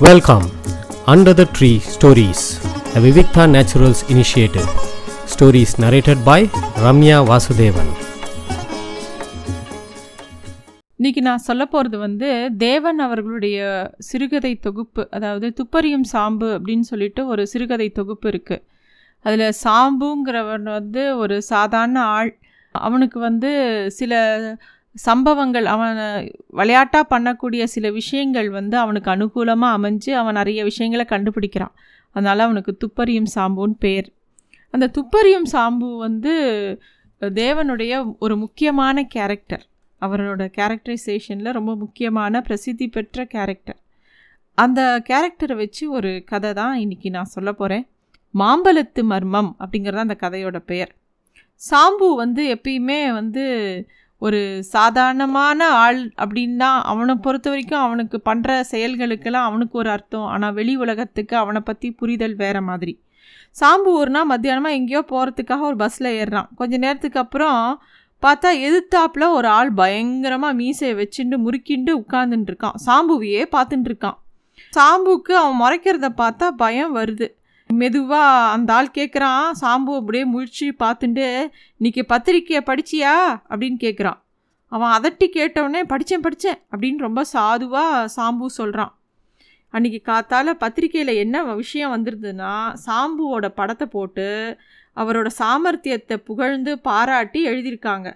[0.00, 0.46] Welcome
[1.06, 2.42] under the tree stories
[2.86, 4.66] the Vivikta naturals initiative
[5.24, 6.46] stories narrated by
[6.76, 7.90] Ramya Vasudevan
[10.98, 12.28] இன்னைக்கு நான் சொல்ல போகிறது வந்து
[12.58, 13.58] தேவன் அவர்களுடைய
[13.98, 18.64] சிறுகதை தொகுப்பு அதாவது துப்பறியும் சாம்பு அப்படின்னு சொல்லிட்டு ஒரு சிறுகதை தொகுப்பு இருக்குது
[19.24, 22.32] அதில் சாம்புங்கிறவன் வந்து ஒரு சாதாரண ஆள்.
[22.74, 23.50] அவனுக்கு வந்து
[23.88, 24.14] சில
[24.96, 25.98] சம்பவங்கள் அவன்
[26.46, 31.74] விளையாட்டாக பண்ணக்கூடிய சில விஷயங்கள் வந்து அவனுக்கு அனுகூலமாக அமைஞ்சு அவன் நிறைய விஷயங்களை கண்டுபிடிக்கிறான்.
[32.16, 34.08] அதனால் அவனுக்கு துப்பறியும் சாம்புன்னு பேர்.
[34.74, 36.34] அந்த துப்பறியும் சாம்பு வந்து
[37.20, 39.64] தேவனுடைய ஒரு முக்கியமான கேரக்டர்
[40.02, 43.78] அவரோட கேரக்டரைசேஷனில் ரொம்ப முக்கியமான பிரசித்தி பெற்ற கேரக்டர்
[44.58, 47.84] அந்த கேரக்டரை வச்சு ஒரு கதை தான் இன்றைக்கி நான் சொல்ல போகிறேன்
[48.34, 50.92] மாம்பழத்து மர்மம் அப்படிங்கிறது அந்த கதையோட பெயர்.
[51.60, 53.44] சாம்பு வந்து எப்பயுமே வந்து
[54.18, 60.24] ஒரு சாதாரணமான ஆள் அப்படின்னா அவனை பொறுத்த வரைக்கும் அவனுக்கு பண்ணுற செயல்களுக்கெல்லாம் அவனுக்கு ஒரு அர்த்தம்.
[60.24, 63.00] ஆனால் வெளி உலகத்துக்கு அவனை பற்றி புரிதல் வேறு மாதிரி.
[63.60, 63.92] சாம்பு
[64.32, 66.48] மத்தியானமாக எங்கேயோ போகிறதுக்காக ஒரு பஸ்ஸில் ஏறுறான்.
[66.54, 67.80] கொஞ்ச நேரத்துக்கு அப்புறம்
[68.22, 74.18] பார்த்தா எதிர்த்தாப்பில் ஒரு ஆள் பயங்கரமாக மீசையை வச்சுட்டு முறுக்கிண்டு உட்காந்துட்டுருக்கான் சாம்புவையே பார்த்துட்டுருக்கான்
[74.72, 77.28] சாம்புக்கு அவன் முறைக்கிறத பார்த்தா பயம் வருது.
[77.70, 81.24] மெதுவாக அந்த ஆள் கேட்குறான் சாம்பு அப்படியே முழிச்சு பார்த்துட்டு
[81.80, 83.14] இன்றைக்கி பத்திரிக்கையை படிச்சியா?
[83.48, 84.20] அப்படின்னு கேட்குறான்
[84.68, 88.98] அவன் அதட்டி கேட்டவுடனே படித்தேன் படித்தேன் அப்படின்னு ரொம்ப சாதுவாக சாம்பு சொல்கிறான்
[89.72, 94.58] அன்றைக்கி காத்தால் பத்திரிக்கையில் என்ன விஷயம் வந்துருதுன்னா சாம்புவோட படத்தை போட்டு
[94.96, 98.08] அவரோட சாமர்த்தியத்தை புகழ்ந்து பாராட்டி எழுதியிருக்காங்க.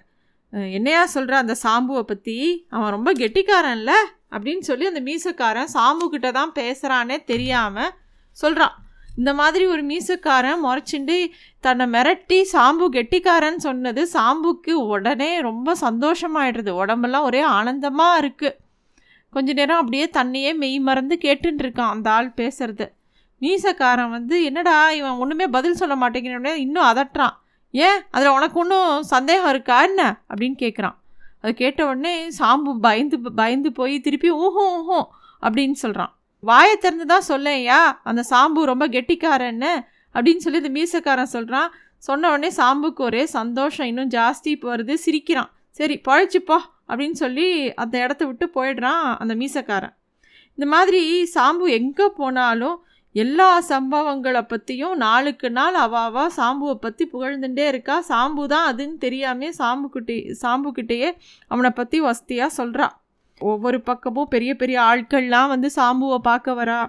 [0.52, 3.92] என்னையா சொல்கிற அந்த சாம்புவை பற்றி அவன் ரொம்ப கெட்டிக்காரன்ல?
[4.30, 7.92] அப்படின்னு சொல்லி அந்த மீசக்காரன் சாம்புக்கிட்ட தான் பேசுகிறானே தெரியாமல்
[8.36, 8.76] சொல்கிறான்
[9.20, 17.22] இந்த மாதிரி ஒரு மீசக்காரன் முறைச்சிண்டு தன்னை மிரட்டி சாம்பு கெட்டிக்காரன் சொன்னது சாம்புக்கு உடனே ரொம்ப சந்தோஷமாயிடுறது உடம்பெல்லாம்
[17.22, 18.56] ஒரே ஆனந்தமாக இருக்குது
[19.30, 22.86] கொஞ்ச நேரம் அப்படியே தன்னையே மெய் மறந்து கேட்டுருக்கான் அந்த ஆள் பேசுறது.
[23.42, 27.34] மீசக்காரன் வந்து என்னடா இவன் ஒன்றுமே பதில் சொல்ல மாட்டேங்கிறோடனே இன்னும் அதட்டுறான்.
[27.70, 28.00] ஏன்?
[28.10, 30.22] அதில் உனக்கு ஒன்றும் சந்தேகம் இருக்கா என்ன?
[30.28, 30.96] அப்படின்னு கேட்குறான்
[31.40, 35.00] அது கேட்ட உடனே சாம்பு பயந்து பயந்து போய் திருப்பி ஊஹோ ஊஹோ
[35.42, 36.12] அப்படின்னு சொல்கிறான்
[36.42, 39.72] வாயை திறந்து தான் சொல்லேயா அந்த சாம்பு ரொம்ப கெட்டிக்காரன்னு
[40.14, 45.50] அப்படின்னு சொல்லி இந்த மீசக்காரன் சொல்கிறான் சொன்ன உடனே சாம்புக்கு ஒரே சந்தோஷம் இன்னும் ஜாஸ்தி போகிறது சிரிக்கிறான்.
[45.70, 46.56] சரி பழச்சிப்போ
[46.88, 49.94] அப்படின்னு சொல்லி அந்த இடத்த விட்டு போயிடுறான் அந்த மீசக்காரன்.
[50.58, 51.02] இந்த மாதிரி
[51.34, 52.78] சாம்பு எங்கே போனாலும்
[53.14, 57.96] எல்லா சம்பவங்களை பற்றியும் நாளுக்கு நாள் அவாவா சாம்புவை பற்றி புகழ்ந்துட்டே இருக்கா.
[58.10, 61.10] சாம்பு தான் அதுன்னு தெரியாமே சாம்புக்கிட்டே சாம்புக்கிட்டேயே
[61.50, 62.88] அவனை பற்றி வசதியாக சொல்கிறா
[63.40, 66.80] ஒவ்வொரு பக்கமும் பெரிய பெரிய ஆட்கள்லாம் வந்து சாம்புவை பார்க்க வரா.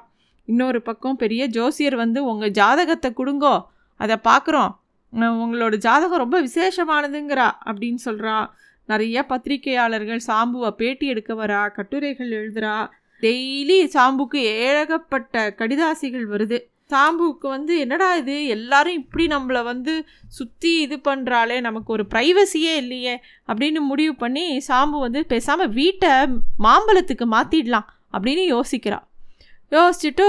[0.46, 3.56] இன்னொரு பக்கம் பெரிய ஜோசியர் வந்து உங்கள் ஜாதகத்தை கொடுங்கோ
[4.00, 4.72] அதை பார்க்குறோம்.
[5.14, 8.36] உங்களோட ஜாதகம் ரொம்ப விசேஷமானதுங்கிறா அப்படின்னு சொல்கிறா
[8.86, 12.76] நிறைய பத்திரிகையாளர்கள் சாம்புவை பேட்டி எடுக்க வரா கட்டுரைகள் எழுதுகிறா
[13.22, 16.60] டெய்லி சாம்புக்கு ஏகப்பட்ட கடிதாசிகள் வருது.
[16.92, 18.36] சாம்புக்கு வந்து என்னடா இது?
[18.48, 19.94] எல்லாரும் இப்படி நம்மளை வந்து
[20.30, 23.16] சுற்றி இது பண்ணுறாளே நமக்கு ஒரு ப்ரைவசியே இல்லையே
[23.48, 26.12] அப்படின்னு முடிவு பண்ணி சாம்பு வந்து பேசாமல் வீட்டை
[26.64, 29.00] மாம்பழத்துக்கு மாற்றிடலாம் அப்படின்னு யோசிக்கிறா.
[29.72, 30.28] யோசிச்சுட்டு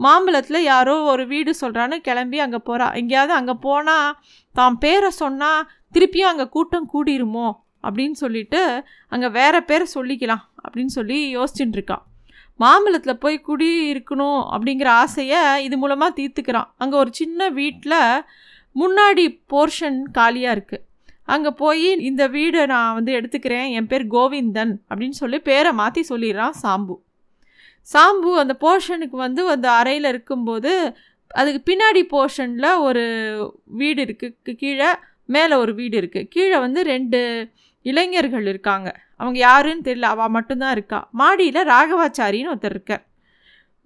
[0.00, 4.12] மாம்பழத்தில் யாரோ ஒரு வீடு சொல்கிறான்னு கிளம்பி அங்கே போகிறா எங்கேயாவது அங்கே போனால்
[4.54, 7.48] தான் பேரை சொன்னால் திருப்பியும் அங்கே கூட்டம் கூடிருமோ
[7.84, 8.60] அப்படின்னு சொல்லிட்டு
[9.12, 12.04] அங்கே வேறு பேரை சொல்லிக்கலாம் அப்படின்னு சொல்லி யோசிச்சுட்டுருக்கான்
[12.60, 16.68] மாம்பழத்தில் போய் குடி இருக்கணும் அப்படிங்கிற ஆசையை இது மூலமாக தீர்த்துக்கிறான்.
[16.82, 18.00] அங்கே ஒரு சின்ன வீட்டில்
[18.76, 20.84] முன்னாடி போர்ஷன் காலியாக இருக்குது
[21.34, 26.56] அங்கே போய் இந்த வீடை நான் வந்து எடுத்துக்கிறேன் என் பேர் கோவிந்தன் அப்படின்னு சொல்லி பேரை மாற்றி சொல்லிடுறான்
[26.62, 26.96] சாம்பு.
[27.86, 30.72] சாம்பு அந்த போர்ஷனுக்கு வந்து அந்த அறையில் இருக்கும்போது
[31.40, 33.04] அதுக்கு பின்னாடி போர்ஷனில் ஒரு
[33.80, 34.90] வீடு இருக்குது கீழே
[35.34, 37.20] மேலே ஒரு வீடு இருக்குது கீழே வந்து ரெண்டு
[37.86, 38.88] இளைஞர்கள் இருக்காங்க.
[39.20, 41.00] அவங்க யாருன்னு தெரியல அவள் மட்டும்தான் இருக்கா.
[41.20, 43.04] மாடியில் ராகவாச்சாரின்னு ஒருத்தர் இருக்கார்.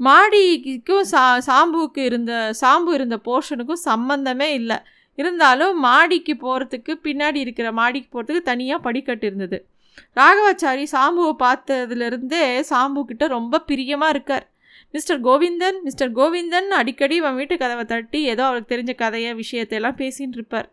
[0.00, 4.78] மாடிக்கும் சா சாம்புவுக்கு இருந்த சாம்பு இருந்த போர்ஷனுக்கும் சம்மந்தமே இல்லை.
[5.18, 9.58] இருந்தாலும் மாடிக்கு போகிறதுக்கு பின்னாடி இருக்கிற மாடிக்கு போகிறதுக்கு தனியாக படிக்கட்டு இருந்தது
[10.18, 14.46] ராகவாச்சாரி சாம்புவை பார்த்ததுலேருந்தே சாம்புக்கிட்ட ரொம்ப பிரியமாக இருக்கார்.
[14.94, 20.36] மிஸ்டர் கோவிந்தன் மிஸ்டர் கோவிந்தன் அடிக்கடி அவன் வீட்டு கதவை தட்டி ஏதோ அவருக்கு தெரிஞ்ச கதையை விஷயத்தையெல்லாம் பேசின்னு
[20.38, 20.68] இருப்பார்.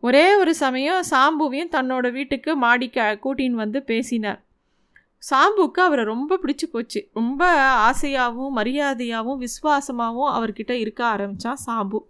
[0.00, 4.44] ஒரே ஒரு சமயம் சாம்புவையும் தன்னோட வீட்டுக்கு மாடிக்க கூட்டின்னு வந்து பேசினார்.
[5.30, 7.10] சாம்புக்கு அவரை ரொம்ப பிடிச்சி போச்சு.
[7.12, 7.42] ரொம்ப
[7.90, 12.00] ஆசையாகவும் மரியாதையாகவும் விசுவாசமாகவும் அவர்கிட்ட இருக்க ஆரம்பித்தான் சாம்பு.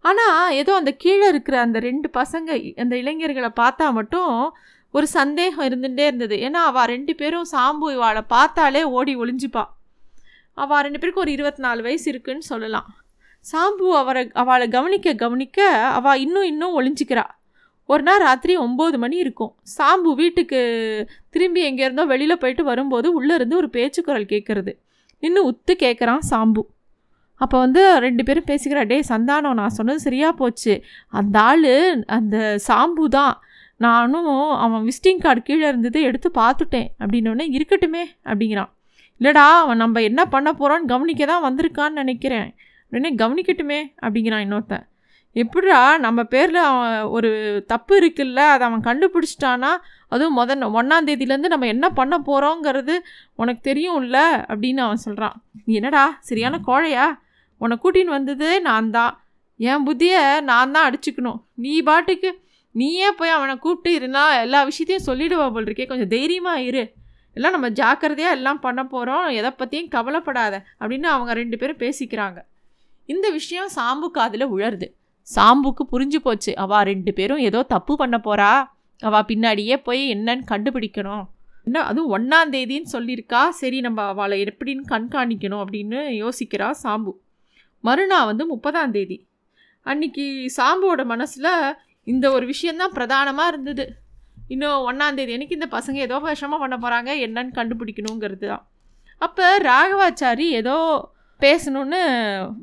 [0.00, 4.54] ஆனால் ஏதோ அந்த கீழே இருக்கிற அந்த ரெண்டு பசங்க அந்த இளைஞர்களை பார்த்தா மட்டும்
[4.90, 6.36] ஒரு சந்தேகம் இருந்துகிட்டே இருந்தது.
[6.36, 9.64] ஏன்னா அவள் ரெண்டு பேரும் சாம்பு இவாளை பார்த்தாலே ஓடி ஒளிஞ்சுப்பா.
[10.54, 12.88] அவள் ரெண்டு பேருக்கும் ஒரு இருபத்தி நாலு வயசு இருக்குன்னு சொல்லலாம்.
[13.44, 15.58] சாம்பு அவரை அவளை கவனிக்க கவனிக்க
[15.98, 17.24] அவள் இன்னும் இன்னும் ஒளிஞ்சிக்கிறா.
[17.88, 19.52] ஒரு நாள் ராத்திரி ஒம்பது மணி இருக்கும்.
[19.76, 20.58] சாம்பு வீட்டுக்கு
[21.30, 24.72] திரும்பி எங்கேருந்தோ வெளியில் போயிட்டு வரும்போது உள்ளேருந்து ஒரு பேச்சு குரல் கேட்குறது.
[25.22, 26.62] நின்று உத்து கேட்குறான் சாம்பு.
[27.40, 30.74] அப்போ வந்து ரெண்டு பேரும் பேசிக்கிறா டே சந்தானம் நான் சொன்னது சரியாக போச்சு.
[31.18, 31.68] அந்த ஆள்
[32.18, 32.36] அந்த
[32.68, 33.34] சாம்பு தான்.
[33.76, 34.32] நானும்
[34.64, 36.88] அவன் விசிட்டிங் கார்டு கீழே இருந்ததை எடுத்து பார்த்துட்டேன்.
[37.02, 38.04] அப்படின்னோடனே இருக்கட்டுமே.
[38.30, 38.70] அப்படிங்கிறான்.
[39.20, 42.48] இல்லைடா அவன் நம்ம என்ன பண்ண போகிறோன்னு கவனிக்க தான் வந்திருக்கான்னு நினைக்கிறேன்.
[42.90, 44.86] உடனே கவனிக்கட்டுமே அப்படிங்கிறான் இன்னொருத்தன்.
[45.36, 47.30] எப்படிடா நம்ம பேரில் அவன் ஒரு
[47.66, 49.70] தப்பு இருக்குல்ல அதை அவன் கண்டுபிடிச்சிட்டானா
[50.08, 52.94] அதுவும் முதல் ஒன்றாந்தேதியிலேருந்து நம்ம என்ன பண்ண போகிறோங்கிறது
[53.34, 54.18] உனக்கு தெரியும்ல
[54.50, 57.06] அப்படின்னு அவன் சொல்கிறான் நீ என்னடா சரியான கோழையா?
[57.60, 59.14] உன்னை கூட்டின்னு வந்தது நான் தான்.
[59.56, 61.38] என் புத்தியை நான் தான் அடிச்சுக்கணும்.
[61.54, 62.30] நீ பாட்டுக்கு
[62.74, 65.86] நீயே போய் அவனை கூப்பிட்டு இருந்தா எல்லா விஷயத்தையும் சொல்லிடுவா போல் இருக்கே.
[65.86, 66.84] கொஞ்சம் தைரியமாக இரு.
[67.36, 72.38] எல்லாம் நம்ம ஜாக்கிரதையாக எல்லாம் பண்ண போகிறோம் எதை பற்றியும் கவலைப்படாத அப்படின்னு அவங்க ரெண்டு பேரும் பேசிக்கிறாங்க.
[73.08, 74.86] இந்த விஷயம் சாம்பு காதில் உழருது.
[75.28, 76.52] சாம்புக்கு புரிஞ்சு போச்சு.
[76.64, 78.52] அவள் ரெண்டு பேரும் ஏதோ தப்பு பண்ண போகிறா
[79.02, 81.24] அவள் பின்னாடியே போய் என்னன்னு கண்டுபிடிக்கணும்.
[81.66, 83.42] என்ன அதுவும் ஒன்றாந்தேதின்னு சொல்லியிருக்கா.
[83.60, 87.12] சரி நம்ம அவளை எப்படின்னு கண்காணிக்கணும் அப்படின்னு யோசிக்கிறா சாம்பு.
[87.84, 89.18] மறுநாள் வந்து முப்பதாம் தேதி.
[89.86, 90.24] அன்னைக்கு
[90.56, 91.52] சாம்புவோட மனசில்
[92.06, 93.84] இந்த ஒரு விஷயந்தான் பிரதானமாக இருந்தது.
[94.54, 98.64] இன்னும் ஒன்றாந்தேதி அன்றைக்கி இந்த பசங்க ஏதோ விஷமாக பண்ண போகிறாங்க என்னன்னு கண்டுபிடிக்கணுங்கிறது தான்.
[99.22, 100.76] அப்போ ராகவாச்சாரி ஏதோ
[101.40, 102.00] பேசணுன்னு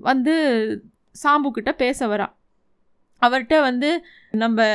[0.09, 0.33] வந்து
[1.23, 2.27] சாம்புக்கிட்ட பேச வரா.
[3.21, 3.89] அவர்கிட்ட வந்து
[4.41, 4.65] நம்ம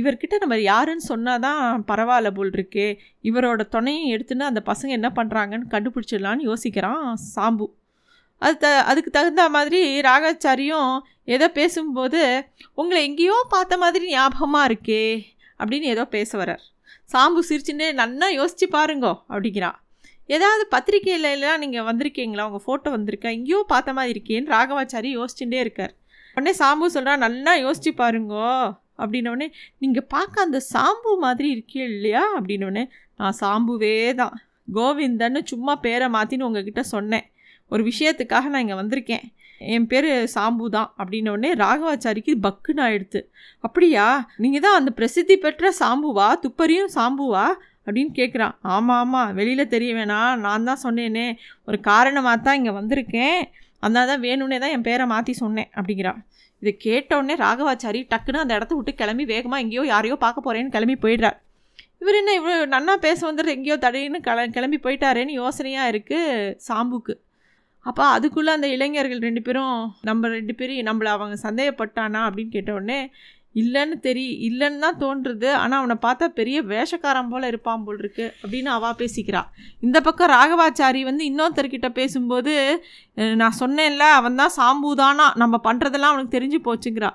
[0.00, 2.86] இவர்கிட்ட நம்ம யாருன்னு சொன்னால் தான் பரவாயில்ல போல் இருக்கே.
[3.30, 7.04] இவரோட துணையும் எடுத்துன்னு அந்த பசங்க என்ன பண்ணுறாங்கன்னு கண்டுபிடிச்சிடலான்னு யோசிக்கிறான்
[7.34, 7.66] சாம்பு.
[8.42, 10.92] அது த அதுக்கு தகுந்த மாதிரி ராகாச்சாரியும்
[11.34, 12.20] ஏதோ பேசும்போது
[12.80, 15.04] உங்களை எங்கேயோ பார்த்த மாதிரி ஞாபகமாக இருக்கே
[15.60, 16.64] அப்படின்னு ஏதோ பேச வர்றார்.
[17.10, 19.70] சாம்பு சிரிச்சுன்னு நன்னா யோசித்து பாருங்கோ அப்படிங்கிறா.
[20.34, 22.42] ஏதாவது பத்திரிக்கையிலலாம் நீங்கள் வந்திருக்கீங்களா?
[22.48, 23.30] உங்கள் ஃபோட்டோ வந்திருக்கா?
[23.38, 25.94] எங்கேயோ பார்த்த மாதிரி இருக்கேன்னு ராகவாச்சாரி யோசிச்சுட்டே இருக்கார்.
[26.34, 28.50] உடனே சாம்பு சொல்கிறா நல்லா யோசிச்சு பாருங்கோ.
[29.02, 29.48] அப்படின்னோடனே
[29.78, 32.22] நீங்கள் பார்க்க அந்த சாம்பு மாதிரி இருக்கே இல்லையா?
[32.38, 32.84] அப்படின்னோடனே
[33.16, 34.34] நான் சாம்புவே தான்.
[34.74, 37.26] கோவிந்தன்னு சும்மா பேரை மாற்றின்னு உங்ககிட்ட சொன்னேன்.
[37.72, 39.24] ஒரு விஷயத்துக்காக நான் இங்கே வந்திருக்கேன்.
[39.74, 40.90] என் பேர் சாம்பு தான்.
[40.98, 43.20] அப்படின்னோடனே ராகவாச்சாரிக்கு பக்குன்னு ஆயிடுத்து.
[43.60, 44.06] அப்படியா?
[44.36, 46.28] நீங்கள் தான் அந்த பிரசித்தி பெற்ற சாம்புவா?
[46.44, 47.46] துப்பறியும் சாம்புவா?
[47.90, 50.32] அப்படின்னு கேட்குறான் ஆமாம் ஆமாம் வெளியில் தெரிய வேணாம்.
[50.46, 51.26] நான் தான் சொன்னேனே.
[51.68, 53.40] ஒரு காரணமாக தான் இங்கே வந்திருக்கேன்.
[53.84, 56.18] அதனால தான் வேணும்னே தான் என் பேரை மாற்றி சொன்னேன் அப்படிங்கிறான்.
[56.62, 61.38] இதை கேட்டவுடனே ராகவாச்சாரி டக்குன்னு அந்த இடத்த விட்டு கிளம்பி வேகமாக எங்கேயோ யாரையோ பார்க்க போகிறேன்னு கிளம்பி போயிடுறார்.
[62.02, 67.14] இவர் என்ன இவ்வளோ நன்னா பேச வந்துட்டு எங்கேயோ தடையின்னு கிள கிளம்பி போயிட்டாரேன்னு யோசனையாக இருக்குது சாம்புக்கு.
[67.86, 69.76] அப்போ அதுக்குள்ளே அந்த இளைஞர்கள் ரெண்டு பேரும்
[70.08, 72.98] நம்ம ரெண்டு பேரும் நம்மளை அவங்க சந்தேகப்பட்டானா அப்படின்னு கேட்டவுடனே
[73.54, 78.70] இல்லைன்னு தெரிய இல்லைன்னு தான் தோன்றுறது ஆனால் அவனை பார்த்தா பெரிய வேஷக்காரன் போல் இருப்பான் போல் இருக்கு அப்படின்னு
[78.76, 79.40] அவள் பேசிக்கிறா.
[79.86, 82.54] இந்த பக்கம் ராகவாச்சாரி வந்து இன்னொருத்தர்கிட்ட பேசும்போது
[83.40, 87.10] நான் சொன்னேன்ல அவன் தான் சாம்பூதானா நம்ம பண்ணுறதெல்லாம் அவனுக்கு தெரிஞ்சு போச்சுங்கிறா.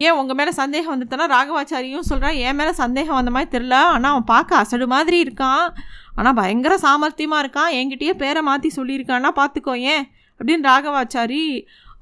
[0.00, 4.30] ஏன் உங்கள் மேலே சந்தேகம் வந்துட்டனா ராகவாச்சாரியும் சொல்கிறான் என் மேலே சந்தேகம் வந்த மாதிரி தெரில ஆனால் அவன்
[4.34, 5.66] பார்க்க அசடு மாதிரி இருக்கான்.
[6.18, 7.72] ஆனால் பயங்கர சாமர்த்தியமாக இருக்கான்.
[7.80, 10.04] என்கிட்டயே பேரை மாற்றி சொல்லியிருக்கான்னா பார்த்துக்கோ ஏன்?
[10.40, 11.42] அப்படின்னு ராகவாச்சாரி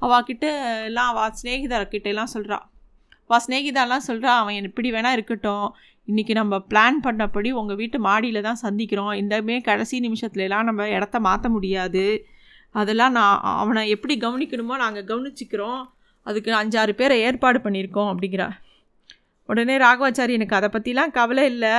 [0.05, 0.45] அவகிட்ட
[0.89, 2.65] எல்லாம் அவள் ஸ்நேகிதர்கிட்ட எல்லாம் சொல்கிறான்
[3.29, 5.67] வா ஸ்நேகிதாலாம் சொல்கிறா அவன் இப்படி வேணால் இருக்கட்டும்.
[6.07, 9.13] இன்றைக்கி நம்ம பிளான் பண்ணபடி உங்கள் வீட்டு மாடியில் தான் சந்திக்கிறோம்.
[9.21, 12.05] இந்தமே கடைசி நிமிஷத்துலலாம் நம்ம இடத்த மாற்ற முடியாது.
[12.81, 15.81] அதெல்லாம் நான் அவனை எப்படி கவனிக்கணுமோ நாங்கள் கவனிச்சிக்கிறோம்.
[16.27, 18.47] அதுக்கு அஞ்சாறு பேரை ஏற்பாடு பண்ணியிருக்கோம் அப்படிங்கிறா.
[19.49, 21.75] உடனே ராகவாச்சாரி எனக்கு அதை பற்றிலாம் கவலை இல்லை.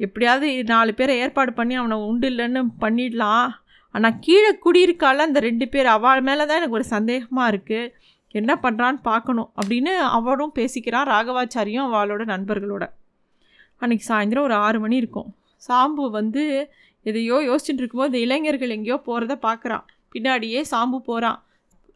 [0.00, 3.48] எப்படியாவது நாலு பேரை ஏற்பாடு பண்ணி அவனை உண்டு இல்லைன்னு பண்ணிடலாம்.
[3.94, 7.90] ஆனால் கீழே குடியிருக்கால அந்த ரெண்டு பேர் அவள் மேலே தான் எனக்கு ஒரு சந்தேகமாக இருக்குது
[8.32, 12.90] என்ன பண்ணுறான்னு பார்க்கணும் அப்படின்னு அவளும் பேசிக்கிறான் ராகவாச்சாரியும் அவளோட நண்பர்களோட.
[13.80, 15.34] அன்றைக்கி சாயந்தரம் ஒரு ஆறு மணி இருக்கும்.
[15.68, 16.70] சாம்பு வந்து
[17.02, 19.84] எதையோ யோசிச்சுட்டு இருக்கும்போது இந்த இளைஞர்கள் எங்கேயோ போகிறத பார்க்குறான்
[20.14, 21.42] பின்னாடியே சாம்பு போகிறான்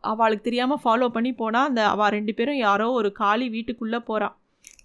[0.01, 4.37] அவளுக்கு தெரியாமல் ஃபாலோ பண்ணி போனால் அந்த அவள் ரெண்டு பேரும் யாரோ ஒரு காலி வீட்டுக்குள்ளே போகிறான்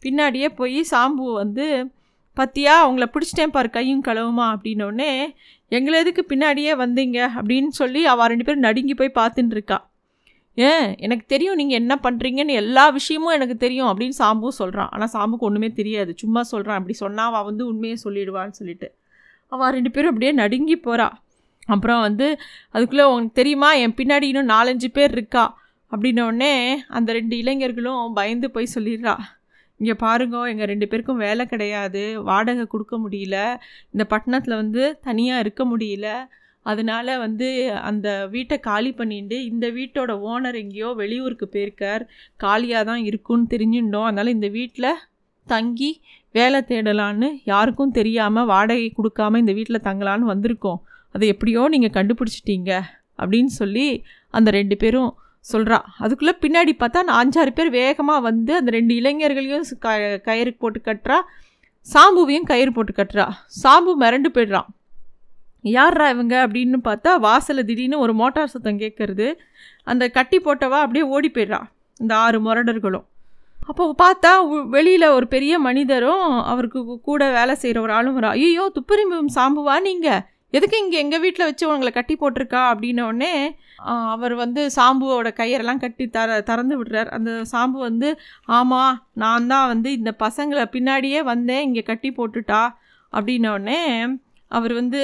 [0.02, 1.92] பின்னாடியே போய் சாம்பு வந்து
[2.38, 5.34] பத்தியா அவங்கள பிடிச்சிட்டேன் பார் கையும் களவுமா அப்படின்னோடனே
[5.70, 7.30] எங்களை எதுக்கு பின்னாடியே வந்தீங்க?
[7.36, 9.78] அப்படின்னு சொல்லி அவள் ரெண்டு பேரும் நடுங்கி போய் பார்த்துட்டுருக்கா
[10.54, 10.98] ஏன்?
[10.98, 15.72] எனக்கு தெரியும் நீங்கள் என்ன பண்ணுறீங்கன்னு எல்லா விஷயமும் எனக்கு தெரியும் அப்படின்னு சாம்பு சொல்கிறான் ஆனால் சாம்புக்கு ஒன்றுமே
[15.72, 16.14] தெரியாது.
[16.18, 18.96] சும்மா சொல்கிறான் அப்படி சொன்னால் அவள் வந்து உண்மையை சொல்லிடுவான்னு சொல்லிட்டு.
[19.48, 21.10] அவள் ரெண்டு பேரும் அப்படியே நடுங்கி போகிறா
[21.68, 22.38] அப்புறம் வந்து
[22.72, 23.74] அதுக்குள்ளே உனக்கு தெரியுமா?
[23.74, 25.58] என் பின்னாடி இன்னும் நாலஞ்சு பேர் இருக்கா?
[25.92, 29.18] அப்படின்னோடனே அந்த ரெண்டு இளைஞர்களும் பயந்து போய் சொல்லிடுறா.
[29.78, 32.24] இங்கே பாருங்க எங்கள் ரெண்டு பேருக்கும் வேலை கிடையாது.
[32.24, 33.58] வாடகை கொடுக்க முடியல.
[33.92, 36.08] இந்த பட்டணத்தில் வந்து தனியாக இருக்க முடியல.
[36.70, 37.48] அதனால் வந்து
[37.90, 42.04] அந்த வீட்டை காலி பண்ணிட்டு இந்த வீட்டோட ஓனர் எங்கேயோ வெளியூருக்கு போயிருக்கார்.
[42.44, 44.08] காலியாக தான் இருக்குன்னு தெரிஞ்சுட்டோம்.
[44.10, 45.00] அதனால் இந்த வீட்டில்
[45.48, 45.92] தங்கி
[46.38, 50.80] வேலை தேடலான்னு யாருக்கும் தெரியாமல் வாடகை கொடுக்காம இந்த வீட்டில் தங்கலான்னு வந்திருக்கோம்.
[51.16, 52.72] அதை எப்படியோ நீங்கள் கண்டுபிடிச்சிட்டீங்க
[53.22, 53.88] அப்படின்னு சொல்லி
[54.38, 55.12] அந்த ரெண்டு பேரும்
[55.52, 59.96] சொல்கிறா அதுக்குள்ளே பின்னாடி பார்த்தா நான் அஞ்சாறு பேர் வேகமாக வந்து அந்த ரெண்டு இளைஞர்களையும் க
[60.28, 61.18] கயிறு போட்டு கட்டுறா.
[61.88, 63.26] சாம்புவையும் கயிறு போட்டு கட்டுறா.
[63.62, 64.70] சாம்பு மிரண்டு போய்ட்றான்.
[65.64, 69.28] யார்ரா இவங்க அப்படின்னு பார்த்தா வாசலில் திடீர்னு ஒரு மோட்டார் சத்தம் கேட்குறது
[69.92, 71.62] அந்த கட்டி போட்டவா அப்படியே ஓடி போயிடுறா.
[72.00, 73.06] இந்த ஆறு முரடர்களும்.
[73.70, 74.32] அப்போ பார்த்தா
[74.76, 78.30] வெளியில் ஒரு பெரிய மனிதரும் அவருக்கு கூட வேலை செய்கிற ஒரு ஆளும் வரா.
[78.46, 80.24] ஐயோ துப்பறிம்பும் சாம்புவா நீங்கள்
[80.58, 82.62] எதுக்கு இங்கே எங்கள் வீட்டில் வச்சு உங்களை கட்டி போட்டிருக்கா?
[82.72, 83.34] அப்படின்னோடனே
[84.14, 87.10] அவர் வந்து சாம்புவோட கையெல்லாம் கட்டி தர திறந்து விடுறார்.
[87.18, 88.10] அந்த சாம்பு வந்து
[88.58, 92.62] ஆமாம் நான் தான் வந்து இந்த பசங்களை பின்னாடியே வந்தேன் இங்கே கட்டி போட்டுட்டா.
[93.14, 93.80] அப்படின்னோடனே
[94.52, 95.02] அவர் வந்து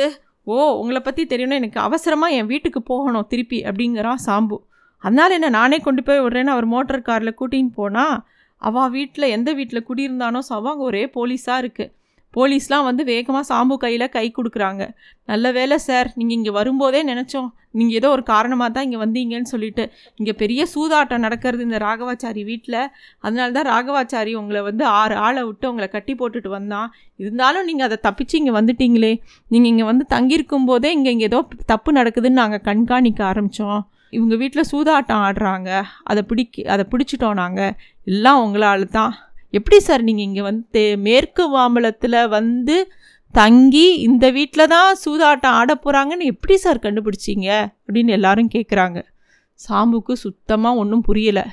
[0.47, 4.57] ஓ உங்களை பற்றி தெரியணும் எனக்கு அவசரமாக என் வீட்டுக்கு போகணும் திருப்பி அப்படிங்கிறான் சாம்பு.
[5.03, 8.15] அதனால் என்ன நானே கொண்டு போய் விட்றேன்னு அவர் மோட்டர் காரில் கூட்டின்னு போனால்
[8.61, 11.91] அவள் வீட்டில் எந்த வீட்டில் குடியிருந்தானோ சவாங்க ஒரே போலீஸாக இருக்குது
[12.33, 14.83] போலீஸ்லாம் வந்து வேகமாக சாம்பு கையில் கை கொடுக்குறாங்க.
[15.31, 17.49] நல்ல வேலை சார் நீங்கள் இங்கே வரும்போதே நினச்சோம்.
[17.77, 19.83] நீங்கள் ஏதோ ஒரு காரணமாக தான் இங்கே வந்தீங்கன்னு சொல்லிட்டு
[20.19, 22.79] இங்கே பெரிய சூதாட்டம் நடக்கிறது இந்த ராகவாச்சாரி வீட்டில்
[23.25, 26.87] அதனால தான் ராகவாச்சாரி உங்களை வந்து ஆறு ஆளை விட்டு உங்களை கட்டி போட்டுட்டு வந்தான்.
[27.23, 29.13] இருந்தாலும் நீங்கள் அதை தப்பிச்சு இங்கே வந்துட்டீங்களே.
[29.53, 31.41] நீங்கள் இங்கே வந்து தங்கியிருக்கும் போதே இங்கே இங்கே ஏதோ
[31.73, 33.83] தப்பு நடக்குதுன்னு நாங்கள் கண்காணிக்க ஆரம்பித்தோம்
[34.17, 35.69] இவங்க வீட்டில் சூதாட்டம் ஆடுறாங்க.
[36.09, 37.73] அதை பிடிக்க அதை பிடிச்சிட்டோம் நாங்கள்
[38.11, 39.13] எல்லாம் உங்களால் தான்.
[39.53, 42.77] எப்படி சார் நீங்கள் இங்கே வந்து மேற்கு மாம்பலத்தில் வந்து
[43.33, 47.49] தங்கி இந்த வீட்டில் தான் சூதாட்டம் ஆட போகிறாங்கன்னு எப்படி சார் கண்டுபிடிச்சிங்க?
[47.85, 48.99] அப்படின்னு எல்லாரும் கேட்குறாங்க
[49.59, 51.45] சாம்புக்கு சுத்தமாக ஒன்றும் புரியலை.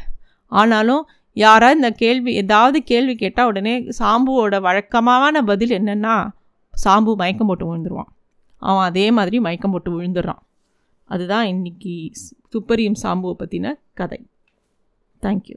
[0.52, 1.02] ஆனாலும்
[1.36, 6.14] யாராவது இந்த கேள்வி ஏதாவது கேள்வி கேட்டால் உடனே சாம்புவோட வழக்கமான பதில் என்னென்னா
[6.74, 8.10] சாம்பு மயக்கம் போட்டு விழுந்துருவான்.
[8.62, 10.42] அவன் அதே மாதிரி மயக்கம் போட்டு விழுந்துடுறான்.
[11.10, 11.94] அதுதான் இன்னைக்கு
[12.54, 14.20] துப்பறியும் சாம்புவை பற்றின கதை.
[15.22, 15.56] Thank you